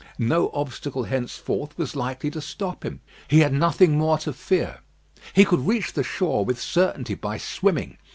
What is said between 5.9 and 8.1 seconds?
the shore with certainty by swimming.